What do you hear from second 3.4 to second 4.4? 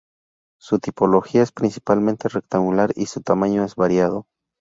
es variado.